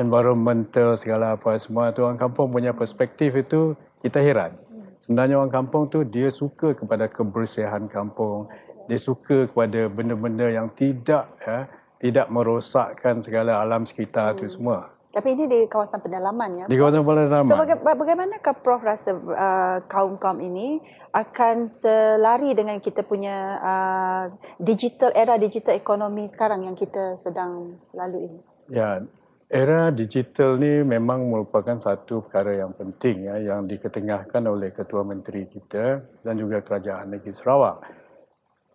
environmental 0.00 0.96
segala 0.96 1.36
apa 1.36 1.52
semua 1.60 1.92
tu 1.92 2.00
orang 2.00 2.16
kampung 2.16 2.48
punya 2.48 2.72
perspektif 2.72 3.36
itu 3.36 3.76
kita 4.00 4.24
heran. 4.24 4.56
Sebenarnya 5.04 5.36
orang 5.36 5.52
kampung 5.52 5.92
tu 5.92 6.00
dia 6.00 6.32
suka 6.32 6.72
kepada 6.72 7.04
kebersihan 7.12 7.84
kampung. 7.92 8.48
Dia 8.88 8.96
suka 8.96 9.44
kepada 9.52 9.84
benda-benda 9.92 10.48
yang 10.48 10.72
tidak 10.72 11.28
ya, 11.44 11.68
tidak 12.00 12.32
merosakkan 12.32 13.20
segala 13.20 13.60
alam 13.60 13.84
sekitar 13.84 14.32
hmm. 14.32 14.38
tu 14.40 14.48
semua. 14.48 14.88
Tapi 15.12 15.36
ini 15.36 15.44
di 15.44 15.60
kawasan 15.68 16.00
pedalaman 16.00 16.50
ya. 16.56 16.64
Di 16.72 16.74
kawasan 16.80 17.04
pedalaman. 17.04 17.52
So 17.52 17.60
baga- 17.60 17.84
bagaimanakah 17.84 18.54
Prof 18.64 18.80
rasa 18.80 19.12
uh, 19.12 19.78
kaum-kaum 19.92 20.40
ini 20.40 20.80
akan 21.12 21.68
selari 21.68 22.56
dengan 22.56 22.80
kita 22.80 23.04
punya 23.04 23.60
uh, 23.60 24.24
digital 24.56 25.12
era 25.12 25.36
digital 25.36 25.76
ekonomi 25.76 26.24
sekarang 26.32 26.64
yang 26.64 26.80
kita 26.80 27.20
sedang 27.20 27.76
lalui 27.92 28.32
ini? 28.32 28.40
Ya, 28.72 29.04
era 29.48 29.92
digital 29.92 30.56
ni 30.56 30.82
memang 30.82 31.28
merupakan 31.28 31.76
satu 31.80 32.24
perkara 32.24 32.64
yang 32.64 32.72
penting 32.74 33.28
ya, 33.28 33.36
yang 33.40 33.68
diketengahkan 33.68 34.42
oleh 34.44 34.72
Ketua 34.72 35.04
Menteri 35.04 35.48
kita 35.48 36.00
dan 36.24 36.34
juga 36.36 36.64
Kerajaan 36.64 37.14
Negeri 37.14 37.32
Sarawak. 37.36 37.76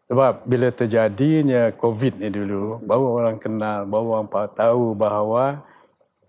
Sebab 0.09 0.49
bila 0.49 0.73
terjadinya 0.73 1.69
COVID 1.77 2.17
ni 2.17 2.33
dulu, 2.33 2.81
baru 2.81 3.05
orang 3.21 3.37
kenal, 3.37 3.85
baru 3.85 4.07
orang 4.17 4.29
tahu 4.57 4.97
bahawa 4.97 5.61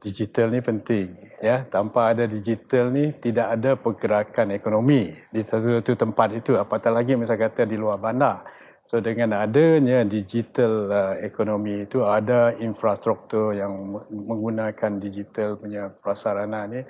digital 0.04 0.52
ni 0.52 0.60
penting. 0.60 1.16
Ya, 1.40 1.64
tanpa 1.64 2.12
ada 2.12 2.28
digital 2.28 2.92
ni 2.92 3.16
tidak 3.24 3.56
ada 3.56 3.72
pergerakan 3.80 4.52
ekonomi 4.52 5.16
di 5.32 5.40
satu 5.40 5.96
tempat 5.96 6.36
itu. 6.36 6.60
Apatah 6.60 6.92
lagi 6.92 7.16
misalnya 7.16 7.48
kata 7.48 7.64
di 7.64 7.80
luar 7.80 7.96
bandar. 7.96 8.44
So 8.90 8.98
dengan 8.98 9.38
adanya 9.38 10.02
digital 10.02 10.90
uh, 10.90 11.14
ekonomi 11.22 11.86
itu 11.86 12.02
ada 12.02 12.50
infrastruktur 12.58 13.54
yang 13.54 14.02
menggunakan 14.10 14.98
digital 14.98 15.54
punya 15.54 15.94
prasarana 16.02 16.66
ni 16.66 16.82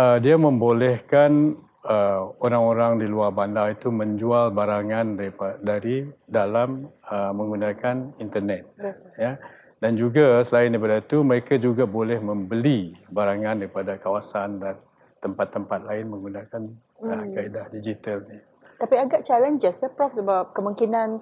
uh, 0.00 0.16
dia 0.16 0.40
membolehkan 0.40 1.60
uh, 1.84 2.32
orang-orang 2.40 3.04
di 3.04 3.06
luar 3.10 3.36
bandar 3.36 3.76
itu 3.76 3.92
menjual 3.92 4.48
barangan 4.48 5.12
dari, 5.12 5.30
dari 5.60 5.96
dalam 6.24 6.88
uh, 7.04 7.36
menggunakan 7.36 8.16
internet 8.16 8.64
ya 9.20 9.36
dan 9.84 9.92
juga 9.92 10.40
selain 10.40 10.72
daripada 10.72 11.04
itu 11.04 11.20
mereka 11.20 11.60
juga 11.60 11.84
boleh 11.84 12.16
membeli 12.16 12.96
barangan 13.12 13.60
daripada 13.60 14.00
kawasan 14.00 14.56
dan 14.56 14.80
tempat-tempat 15.20 15.84
lain 15.84 16.16
menggunakan 16.16 16.62
uh, 17.04 17.12
hmm. 17.12 17.36
kaedah 17.36 17.66
digital 17.76 18.24
ni. 18.24 18.40
Tapi 18.78 18.94
agak 18.94 19.26
challenges 19.26 19.82
ya 19.82 19.90
Prof 19.90 20.14
sebab 20.14 20.54
kemungkinan 20.54 21.18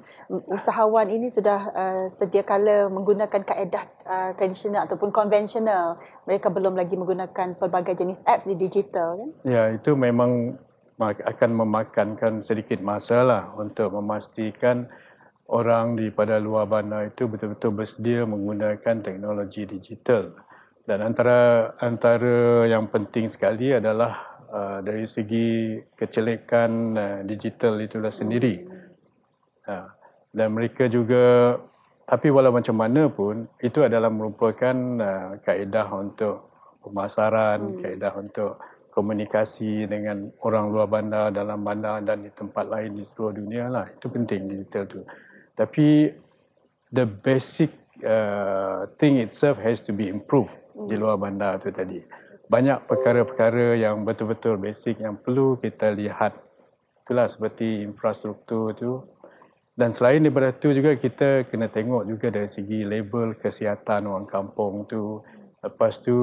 usahawan 0.52 1.08
ini 1.08 1.32
sudah 1.32 1.60
uh, 1.72 2.04
sedia 2.12 2.44
kala 2.44 2.92
menggunakan 2.92 3.48
kaedah 3.48 3.84
uh, 4.04 4.30
tradisional 4.36 4.84
ataupun 4.84 5.08
konvensional. 5.08 5.96
Mereka 6.28 6.52
belum 6.52 6.76
lagi 6.76 7.00
menggunakan 7.00 7.56
pelbagai 7.56 7.96
jenis 7.96 8.20
apps 8.28 8.44
di 8.44 8.60
digital 8.60 9.16
kan? 9.16 9.30
Ya, 9.48 9.72
itu 9.72 9.96
memang 9.96 10.60
akan 11.00 11.50
memakankan 11.56 12.44
sedikit 12.44 12.80
masa 12.84 13.25
lah 13.25 13.42
untuk 13.56 13.88
memastikan 13.92 14.88
orang 15.48 15.96
di 15.96 16.12
pada 16.12 16.36
luar 16.36 16.68
bandar 16.68 17.08
itu 17.08 17.25
betul-betul 17.25 17.72
bersedia 17.72 18.28
menggunakan 18.28 19.00
teknologi 19.00 19.64
digital. 19.64 20.36
Dan 20.86 21.02
antara 21.02 21.72
antara 21.82 22.62
yang 22.68 22.86
penting 22.92 23.26
sekali 23.26 23.75
adalah 23.75 24.36
uh, 24.50 24.78
dari 24.82 25.06
segi 25.06 25.80
kecelekan 25.94 26.70
uh, 26.96 27.18
digital 27.26 27.78
itulah 27.80 28.10
sendiri. 28.10 28.66
Uh, 29.66 29.88
dan 30.30 30.52
mereka 30.52 30.86
juga, 30.86 31.56
tapi 32.04 32.28
walau 32.28 32.52
macam 32.52 32.76
mana 32.76 33.08
pun, 33.08 33.48
itu 33.58 33.82
adalah 33.82 34.12
merupakan 34.12 34.76
uh, 35.00 35.30
kaedah 35.42 35.88
untuk 35.96 36.52
pemasaran, 36.84 37.60
hmm. 37.60 37.78
kaedah 37.82 38.12
untuk 38.14 38.52
komunikasi 38.94 39.84
dengan 39.90 40.32
orang 40.40 40.72
luar 40.72 40.88
bandar, 40.88 41.28
dalam 41.28 41.60
bandar 41.60 42.00
dan 42.00 42.24
di 42.24 42.30
tempat 42.32 42.64
lain 42.68 42.96
di 42.96 43.04
seluruh 43.04 43.34
dunia 43.36 43.68
lah. 43.68 43.84
Itu 43.90 44.08
penting 44.08 44.48
digital 44.48 44.84
tu. 44.88 45.00
Tapi 45.56 46.12
the 46.92 47.04
basic 47.04 47.72
uh, 48.04 48.86
thing 48.96 49.20
itself 49.20 49.60
has 49.60 49.82
to 49.82 49.92
be 49.92 50.08
improved 50.08 50.52
hmm. 50.72 50.88
di 50.88 50.94
luar 50.96 51.20
bandar 51.20 51.60
tu 51.60 51.72
tadi 51.72 52.25
banyak 52.46 52.86
perkara-perkara 52.86 53.74
yang 53.74 54.06
betul-betul 54.06 54.54
basic 54.58 55.02
yang 55.02 55.18
perlu 55.18 55.58
kita 55.58 55.90
lihat. 55.90 56.38
Itulah 57.02 57.26
seperti 57.26 57.82
infrastruktur 57.82 58.74
tu. 58.74 59.02
Dan 59.76 59.92
selain 59.92 60.24
daripada 60.24 60.56
itu 60.56 60.72
juga 60.72 60.96
kita 60.96 61.44
kena 61.52 61.68
tengok 61.68 62.08
juga 62.08 62.32
dari 62.32 62.48
segi 62.48 62.86
label 62.86 63.36
kesihatan 63.36 64.08
orang 64.08 64.24
kampung 64.24 64.88
tu. 64.88 65.20
Lepas 65.60 66.00
tu 66.00 66.16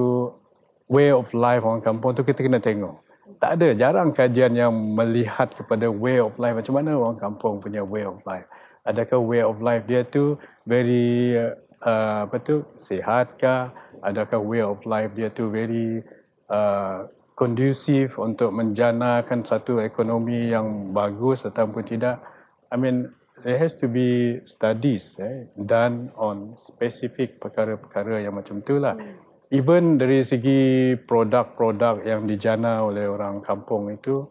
way 0.89 1.13
of 1.13 1.29
life 1.35 1.61
orang 1.61 1.83
kampung 1.83 2.17
tu 2.17 2.25
kita 2.25 2.41
kena 2.41 2.57
tengok. 2.57 3.03
Tak 3.37 3.59
ada, 3.59 3.75
jarang 3.75 4.15
kajian 4.15 4.55
yang 4.55 4.73
melihat 4.73 5.51
kepada 5.53 5.91
way 5.91 6.17
of 6.23 6.33
life. 6.39 6.55
Macam 6.55 6.73
mana 6.81 6.95
orang 6.97 7.19
kampung 7.19 7.59
punya 7.61 7.83
way 7.83 8.07
of 8.07 8.19
life. 8.25 8.47
Adakah 8.83 9.19
way 9.19 9.39
of 9.39 9.63
life 9.63 9.87
dia 9.87 10.03
tu 10.03 10.35
very 10.67 11.35
uh, 11.83 12.25
apa 12.25 12.39
tu 12.41 12.63
sihat 12.79 13.35
kah 13.37 13.75
adakah 14.01 14.39
way 14.39 14.63
of 14.63 14.79
life 14.87 15.11
dia 15.13 15.29
tu 15.29 15.51
very 15.51 16.01
uh, 16.49 17.05
kondusif 17.35 18.17
untuk 18.17 18.55
menjanakan 18.55 19.43
satu 19.43 19.83
ekonomi 19.83 20.49
yang 20.49 20.95
bagus 20.95 21.43
ataupun 21.43 21.83
tidak 21.85 22.23
i 22.71 22.77
mean 22.79 23.11
there 23.43 23.59
has 23.59 23.75
to 23.75 23.91
be 23.91 24.39
studies 24.47 25.19
eh, 25.19 25.51
done 25.59 26.09
on 26.15 26.55
specific 26.55 27.43
perkara-perkara 27.43 28.23
yang 28.23 28.39
macam 28.39 28.63
tu 28.63 28.79
lah. 28.79 28.95
Hmm. 28.95 29.19
Even 29.53 30.01
dari 30.01 30.25
segi 30.25 30.95
produk-produk 30.97 32.01
yang 32.01 32.25
dijana 32.25 32.81
oleh 32.81 33.05
orang 33.05 33.45
kampung 33.45 33.93
itu, 33.93 34.25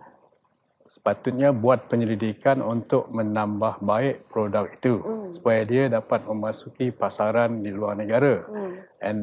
sepatutnya 1.03 1.51
buat 1.51 1.91
penyelidikan 1.91 2.63
untuk 2.63 3.11
menambah 3.11 3.83
baik 3.83 4.31
produk 4.31 4.71
itu 4.71 5.03
hmm. 5.03 5.35
supaya 5.35 5.67
dia 5.67 5.91
dapat 5.91 6.23
memasuki 6.31 6.95
pasaran 6.95 7.59
di 7.59 7.75
luar 7.75 7.99
negara. 7.99 8.47
Hmm. 8.47 8.87
And 9.03 9.19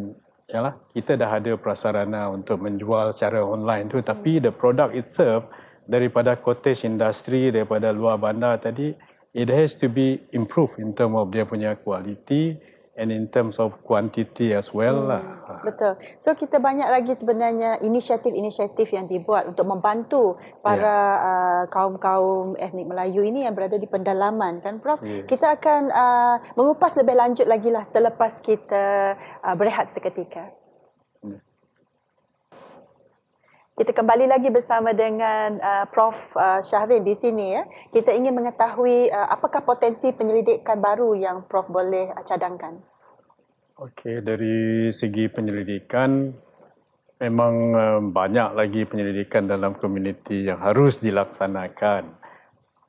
yalah, 0.52 0.76
kita 0.92 1.16
dah 1.16 1.40
ada 1.40 1.56
prasarana 1.56 2.28
untuk 2.36 2.60
menjual 2.60 3.16
secara 3.16 3.40
online 3.40 3.88
tu, 3.88 4.04
tapi 4.04 4.44
hmm. 4.44 4.44
the 4.44 4.52
product 4.52 4.92
itself 4.92 5.48
daripada 5.88 6.36
cottage 6.36 6.84
industry 6.84 7.50
daripada 7.50 7.96
luar 7.96 8.22
bandar 8.22 8.62
tadi 8.62 8.94
it 9.34 9.50
has 9.50 9.74
to 9.74 9.90
be 9.90 10.22
improved 10.36 10.78
in 10.78 10.94
term 10.94 11.18
of 11.18 11.34
dia 11.34 11.50
punya 11.50 11.74
quality 11.80 12.62
and 13.00 13.16
in 13.16 13.32
terms 13.32 13.56
of 13.56 13.80
quantity 13.88 14.52
as 14.52 14.76
well 14.76 15.00
hmm, 15.00 15.10
lah. 15.16 15.24
Betul. 15.64 15.96
So 16.20 16.36
kita 16.36 16.60
banyak 16.60 16.92
lagi 16.92 17.16
sebenarnya 17.16 17.80
inisiatif-inisiatif 17.80 18.92
yang 18.92 19.08
dibuat 19.08 19.48
untuk 19.48 19.64
membantu 19.64 20.36
para 20.60 20.84
yeah. 20.84 21.24
uh, 21.24 21.64
kaum-kaum 21.72 22.60
etnik 22.60 22.92
Melayu 22.92 23.24
ini 23.24 23.48
yang 23.48 23.56
berada 23.56 23.80
di 23.80 23.88
pendalaman 23.88 24.60
kan 24.60 24.84
Prof. 24.84 25.00
Yes. 25.00 25.24
Kita 25.32 25.56
akan 25.56 25.82
uh, 25.88 26.36
mengupas 26.60 27.00
lebih 27.00 27.16
lanjut 27.16 27.48
lagi 27.48 27.72
lah 27.72 27.88
selepas 27.88 28.44
kita 28.44 29.16
uh, 29.40 29.56
berehat 29.56 29.96
seketika. 29.96 30.59
Kita 33.80 33.96
kembali 33.96 34.28
lagi 34.28 34.52
bersama 34.52 34.92
dengan 34.92 35.56
uh, 35.56 35.88
Prof 35.88 36.36
uh, 36.36 36.60
Syahrin 36.60 37.00
di 37.00 37.16
sini 37.16 37.56
ya. 37.56 37.64
Kita 37.96 38.12
ingin 38.12 38.36
mengetahui 38.36 39.08
uh, 39.08 39.32
apakah 39.32 39.64
potensi 39.64 40.12
penyelidikan 40.12 40.84
baru 40.84 41.16
yang 41.16 41.48
Prof 41.48 41.72
boleh 41.72 42.12
uh, 42.12 42.20
cadangkan. 42.28 42.76
Okey, 43.80 44.20
dari 44.20 44.92
segi 44.92 45.32
penyelidikan 45.32 46.28
memang 47.24 47.54
uh, 47.72 48.00
banyak 48.04 48.52
lagi 48.52 48.84
penyelidikan 48.84 49.48
dalam 49.48 49.72
komuniti 49.80 50.52
yang 50.52 50.60
harus 50.60 51.00
dilaksanakan. 51.00 52.20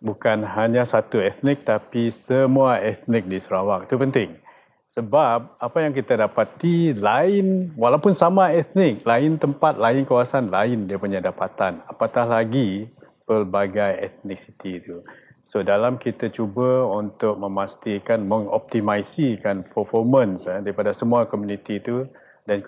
Bukan 0.03 0.43
hanya 0.43 0.83
satu 0.83 1.23
etnik 1.23 1.63
tapi 1.63 2.11
semua 2.11 2.83
etnik 2.83 3.31
di 3.31 3.39
Sarawak. 3.39 3.87
Itu 3.87 3.95
penting. 3.95 4.43
Sebab 4.91 5.63
apa 5.63 5.79
yang 5.87 5.95
kita 5.95 6.19
dapati 6.19 6.99
lain 6.99 7.71
walaupun 7.79 8.11
sama 8.11 8.51
etnik, 8.51 9.07
lain 9.07 9.39
tempat, 9.39 9.79
lain 9.79 10.03
kawasan, 10.03 10.51
lain 10.51 10.91
dia 10.91 10.99
punya 10.99 11.23
dapatan. 11.23 11.79
Apatah 11.87 12.27
lagi 12.27 12.91
pelbagai 13.23 14.03
etnisiti 14.03 14.83
itu. 14.83 14.99
So 15.47 15.63
dalam 15.63 15.99
kita 15.99 16.35
cuba 16.35 16.91
untuk 16.91 17.39
memastikan 17.39 18.27
mengoptimasikan 18.27 19.71
performance 19.71 20.51
eh, 20.51 20.59
daripada 20.59 20.91
semua 20.91 21.31
komuniti 21.31 21.79
itu 21.79 22.07
dan 22.43 22.59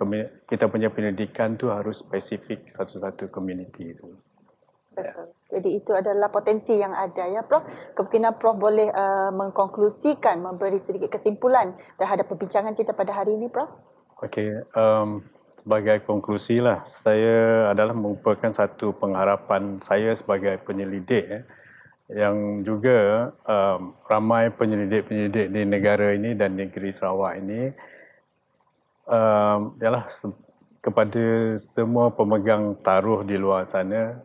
kita 0.46 0.70
punya 0.70 0.94
pendidikan 0.94 1.58
tu 1.58 1.74
harus 1.74 2.06
spesifik 2.06 2.70
satu-satu 2.70 3.34
komuniti 3.34 3.98
itu. 3.98 4.14
Betul. 4.92 5.32
Jadi 5.52 5.68
itu 5.80 5.92
adalah 5.92 6.28
potensi 6.28 6.76
yang 6.76 6.92
ada 6.92 7.24
ya 7.28 7.44
Prof. 7.44 7.64
Kemungkinan 7.96 8.36
Prof 8.36 8.56
boleh 8.56 8.88
uh, 8.92 9.32
mengkonklusikan, 9.32 10.40
memberi 10.40 10.80
sedikit 10.80 11.12
kesimpulan 11.12 11.76
terhadap 11.96 12.28
perbincangan 12.28 12.76
kita 12.76 12.92
pada 12.92 13.12
hari 13.12 13.36
ini 13.36 13.48
Prof. 13.48 13.68
Okey, 14.22 14.64
um, 14.76 15.24
sebagai 15.58 16.04
konklusi 16.06 16.62
lah, 16.62 16.86
saya 16.86 17.68
adalah 17.72 17.96
merupakan 17.96 18.52
satu 18.54 18.94
pengharapan 18.94 19.82
saya 19.82 20.14
sebagai 20.14 20.62
penyelidik 20.62 21.24
ya, 21.26 21.40
yang 22.12 22.62
juga 22.62 23.30
um, 23.48 23.96
ramai 24.06 24.52
penyelidik-penyelidik 24.52 25.48
di 25.50 25.62
negara 25.64 26.12
ini 26.12 26.36
dan 26.36 26.54
negeri 26.54 26.92
Sarawak 26.92 27.40
ini 27.40 27.72
um, 29.08 29.74
ialah 29.80 30.06
kepada 30.82 31.56
semua 31.56 32.10
pemegang 32.10 32.74
taruh 32.82 33.22
di 33.22 33.38
luar 33.38 33.62
sana 33.64 34.18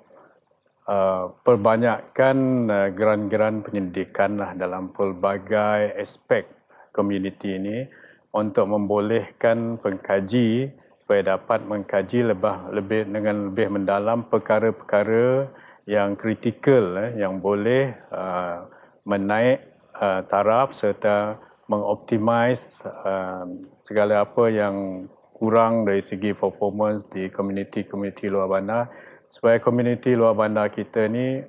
Uh, 0.88 1.36
perbanyakkan 1.44 2.72
uh, 2.72 2.88
geran-geran 2.96 3.60
penyelidikan 3.60 4.40
lah 4.40 4.56
dalam 4.56 4.96
pelbagai 4.96 5.92
aspek 6.00 6.48
komuniti 6.96 7.60
ini 7.60 7.84
untuk 8.32 8.72
membolehkan 8.72 9.84
pengkaji 9.84 10.72
supaya 11.04 11.36
dapat 11.36 11.68
mengkaji 11.68 12.32
lebih, 12.32 12.72
lebih 12.72 13.04
dengan 13.04 13.52
lebih 13.52 13.68
mendalam 13.68 14.32
perkara-perkara 14.32 15.52
yang 15.92 16.16
kritikal 16.16 16.96
eh, 17.00 17.20
yang 17.20 17.44
boleh 17.44 17.92
uh, 18.12 18.68
menaik 19.04 19.68
uh, 20.00 20.24
taraf 20.28 20.72
serta 20.72 21.36
mengoptimize 21.68 22.84
uh, 22.88 23.44
segala 23.84 24.24
apa 24.24 24.52
yang 24.52 25.08
kurang 25.36 25.84
dari 25.84 26.00
segi 26.00 26.32
performance 26.32 27.08
di 27.12 27.28
komuniti-komuniti 27.28 28.32
luar 28.32 28.48
bandar 28.48 28.88
supaya 29.30 29.60
komuniti 29.60 30.16
luar 30.16 30.34
bandar 30.36 30.72
kita 30.72 31.08
ni 31.12 31.44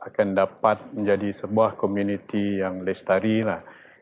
akan 0.00 0.32
dapat 0.32 0.80
menjadi 0.96 1.44
sebuah 1.44 1.76
komuniti 1.76 2.64
yang 2.64 2.82
lestari 2.84 3.44
lah. 3.44 3.60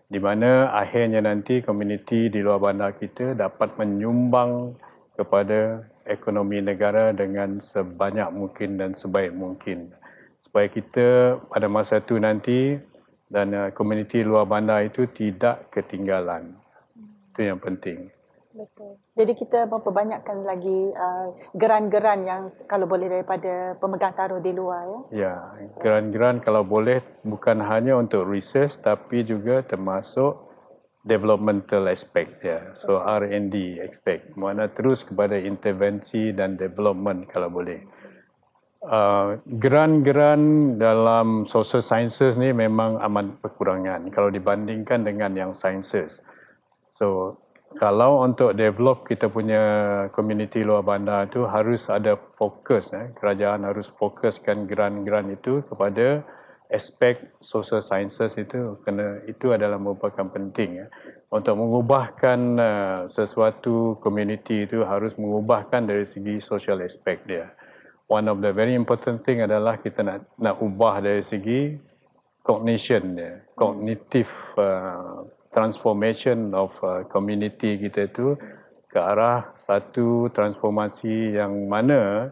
Di 0.09 0.17
mana 0.17 0.73
akhirnya 0.73 1.21
nanti 1.21 1.61
komuniti 1.61 2.33
di 2.33 2.41
luar 2.41 2.63
bandar 2.63 2.97
kita 2.97 3.37
dapat 3.37 3.77
menyumbang 3.77 4.73
kepada 5.19 5.85
ekonomi 6.09 6.63
negara 6.65 7.13
dengan 7.13 7.61
sebanyak 7.61 8.31
mungkin 8.33 8.81
dan 8.81 8.97
sebaik 8.97 9.35
mungkin. 9.35 9.93
Supaya 10.41 10.71
kita 10.71 11.37
pada 11.53 11.69
masa 11.69 12.01
itu 12.01 12.17
nanti 12.17 12.81
dan 13.29 13.53
uh, 13.53 13.69
komuniti 13.77 14.25
luar 14.25 14.49
bandar 14.49 14.89
itu 14.89 15.05
tidak 15.13 15.69
ketinggalan. 15.75 16.57
Itu 17.35 17.45
yang 17.45 17.61
penting. 17.61 18.09
Betul. 18.59 18.99
Jadi 19.15 19.33
kita 19.39 19.71
memperbanyakkan 19.71 20.43
lagi 20.43 20.91
uh, 20.91 21.31
geran-geran 21.55 22.27
yang 22.27 22.43
kalau 22.67 22.91
boleh 22.91 23.07
daripada 23.07 23.79
pemegang 23.79 24.19
taruh 24.19 24.43
di 24.43 24.51
luar 24.51 24.83
ya. 24.83 25.01
Ya, 25.15 25.35
geran-geran 25.79 26.43
kalau 26.43 26.67
boleh 26.67 26.99
bukan 27.23 27.63
hanya 27.63 27.95
untuk 27.95 28.27
research 28.27 28.83
tapi 28.83 29.23
juga 29.23 29.63
termasuk 29.63 30.43
developmental 31.07 31.87
aspect 31.87 32.43
ya. 32.43 32.75
So 32.83 32.99
R&D 32.99 33.79
aspect. 33.79 34.35
Mana 34.35 34.67
terus 34.67 35.07
kepada 35.07 35.39
intervensi 35.39 36.35
dan 36.35 36.59
development 36.59 37.31
kalau 37.31 37.55
boleh. 37.55 37.79
Uh, 38.79 39.39
geran-geran 39.59 40.75
dalam 40.79 41.47
social 41.47 41.83
sciences 41.83 42.39
ni 42.39 42.51
memang 42.55 42.99
amat 43.07 43.39
berkurangan 43.43 44.07
kalau 44.11 44.31
dibandingkan 44.35 45.07
dengan 45.07 45.35
yang 45.35 45.51
sciences. 45.55 46.23
So 46.99 47.39
kalau 47.77 48.25
untuk 48.25 48.57
develop 48.57 49.05
kita 49.05 49.29
punya 49.29 49.63
community 50.17 50.65
luar 50.65 50.81
bandar 50.81 51.29
itu 51.29 51.45
harus 51.45 51.93
ada 51.93 52.17
fokus 52.41 52.97
eh. 52.97 53.13
kerajaan 53.21 53.69
harus 53.69 53.93
fokuskan 53.93 54.65
geran-geran 54.65 55.29
itu 55.37 55.61
kepada 55.69 56.25
aspek 56.73 57.21
social 57.45 57.85
sciences 57.85 58.41
itu. 58.41 58.81
Kena 58.89 59.21
itu 59.29 59.53
adalah 59.53 59.77
merupakan 59.77 60.25
penting 60.33 60.81
ya 60.81 60.87
untuk 61.29 61.61
mengubahkan 61.61 62.39
uh, 62.57 63.01
sesuatu 63.05 64.01
community 64.01 64.65
itu 64.65 64.81
harus 64.81 65.13
mengubahkan 65.21 65.85
dari 65.85 66.09
segi 66.09 66.41
social 66.41 66.81
aspect 66.81 67.29
dia. 67.29 67.53
One 68.09 68.33
of 68.33 68.41
the 68.41 68.57
very 68.57 68.73
important 68.73 69.29
thing 69.29 69.45
adalah 69.45 69.77
kita 69.77 70.01
nak 70.01 70.25
nak 70.41 70.57
ubah 70.65 71.05
dari 71.05 71.21
segi 71.21 71.77
cognition 72.41 73.13
dia 73.13 73.45
cognitive 73.53 74.33
uh, 74.57 75.21
transformation 75.59 76.55
of 76.55 76.71
uh, 76.87 77.03
community 77.11 77.75
kita 77.83 78.07
itu 78.07 78.39
ke 78.87 78.99
arah 79.03 79.51
satu 79.67 80.31
transformasi 80.31 81.35
yang 81.35 81.67
mana 81.67 82.31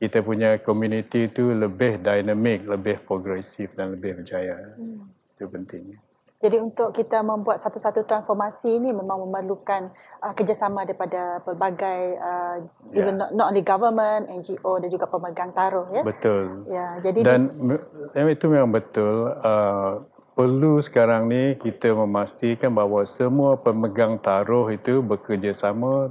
kita 0.00 0.24
punya 0.24 0.58
community 0.58 1.30
itu 1.30 1.52
lebih 1.52 2.00
dynamic, 2.02 2.64
lebih 2.66 3.04
progresif 3.06 3.70
dan 3.76 3.94
lebih 3.94 4.18
berjaya. 4.18 4.58
Hmm. 4.74 5.06
Itu 5.36 5.46
pentingnya. 5.46 6.00
Jadi 6.42 6.58
untuk 6.58 6.90
kita 6.90 7.22
membuat 7.22 7.62
satu-satu 7.62 8.02
transformasi 8.02 8.66
ini 8.66 8.90
memang 8.90 9.30
memerlukan 9.30 9.94
uh, 10.18 10.34
kerjasama 10.34 10.82
daripada 10.82 11.38
pelbagai 11.46 12.18
uh, 12.18 12.66
yeah. 12.90 12.98
even 12.98 13.14
not, 13.14 13.30
not 13.30 13.54
only 13.54 13.62
government, 13.62 14.26
NGO 14.26 14.82
dan 14.82 14.90
juga 14.90 15.06
pemegang 15.06 15.54
taruh 15.54 15.86
ya. 15.94 16.02
Betul. 16.02 16.66
Ya, 16.66 16.98
jadi 16.98 17.22
dan 17.22 18.26
itu 18.26 18.50
memang 18.50 18.74
betul. 18.74 19.30
Uh, 19.38 20.02
perlu 20.32 20.80
sekarang 20.80 21.28
ni 21.28 21.52
kita 21.60 21.92
memastikan 21.92 22.72
bahawa 22.72 23.04
semua 23.04 23.60
pemegang 23.60 24.16
taruh 24.16 24.64
itu 24.72 25.04
bekerjasama 25.04 26.08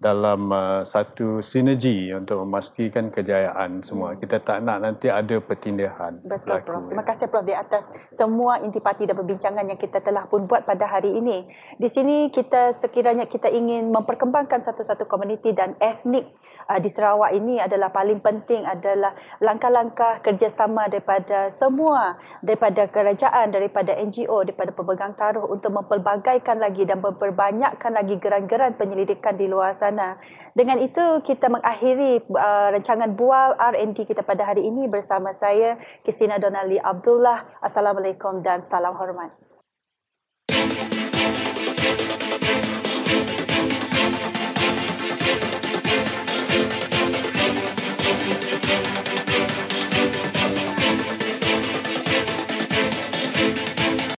dalam 0.00 0.48
uh, 0.48 0.80
satu 0.80 1.44
sinergi 1.44 2.08
untuk 2.16 2.40
memastikan 2.40 3.12
kejayaan 3.12 3.84
semua. 3.84 4.16
Hmm. 4.16 4.18
Kita 4.24 4.40
tak 4.40 4.64
nak 4.64 4.80
nanti 4.80 5.12
ada 5.12 5.36
pertindahan. 5.44 6.24
Betul 6.24 6.64
berlaku, 6.64 6.64
Prof. 6.64 6.82
Terima 6.88 7.04
kasih 7.04 7.26
Prof 7.28 7.44
di 7.44 7.52
atas 7.52 7.84
semua 8.16 8.64
intipati 8.64 9.04
dan 9.04 9.12
perbincangan 9.20 9.68
yang 9.68 9.76
kita 9.76 10.00
telah 10.00 10.24
pun 10.24 10.48
buat 10.48 10.64
pada 10.64 10.88
hari 10.88 11.20
ini. 11.20 11.44
Di 11.76 11.92
sini 11.92 12.32
kita 12.32 12.72
sekiranya 12.80 13.28
kita 13.28 13.52
ingin 13.52 13.92
memperkembangkan 13.92 14.64
satu-satu 14.64 15.04
komuniti 15.04 15.52
dan 15.52 15.76
etnik 15.76 16.32
uh, 16.72 16.80
di 16.80 16.88
Sarawak 16.88 17.36
ini 17.36 17.60
adalah 17.60 17.92
paling 17.92 18.24
penting 18.24 18.64
adalah 18.64 19.12
langkah-langkah 19.44 20.24
kerjasama 20.24 20.88
daripada 20.88 21.52
semua 21.52 22.16
daripada 22.40 22.88
kerajaan, 22.88 23.52
daripada 23.52 23.92
NGO, 24.00 24.48
daripada 24.48 24.72
pemegang 24.72 25.12
taruh 25.12 25.44
untuk 25.44 25.76
mempelbagaikan 25.76 26.56
lagi 26.56 26.88
dan 26.88 27.04
memperbanyakkan 27.04 27.92
lagi 27.92 28.16
geran-geran 28.16 28.80
penyelidikan 28.80 29.36
di 29.36 29.44
luar 29.44 29.76
sana 29.76 29.89
sana. 29.90 30.16
Dengan 30.54 30.78
itu 30.78 31.02
kita 31.26 31.50
mengakhiri 31.50 32.22
uh, 32.30 32.74
rancangan 32.74 33.10
bual 33.18 33.58
R&D 33.58 34.06
kita 34.06 34.22
pada 34.22 34.46
hari 34.46 34.66
ini 34.66 34.86
bersama 34.86 35.34
saya 35.34 35.78
Kisina 36.06 36.38
Donali 36.38 36.78
Abdullah. 36.78 37.58
Assalamualaikum 37.62 38.42
dan 38.46 38.62
salam 38.62 38.94
hormat. 38.94 39.49